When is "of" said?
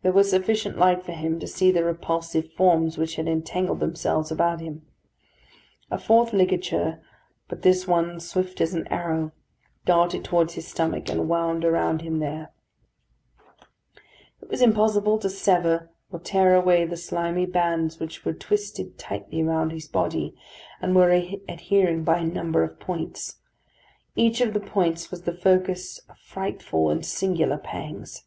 22.62-22.80, 24.40-24.54, 26.08-26.16